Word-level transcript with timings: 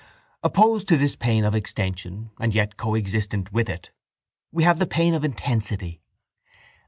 —Opposed 0.43 0.87
to 0.87 0.97
this 0.97 1.15
pain 1.15 1.45
of 1.45 1.53
extension 1.53 2.31
and 2.39 2.55
yet 2.55 2.75
coexistent 2.75 3.53
with 3.53 3.69
it 3.69 3.91
we 4.51 4.63
have 4.63 4.79
the 4.79 4.87
pain 4.87 5.13
of 5.13 5.23
intensity. 5.23 6.01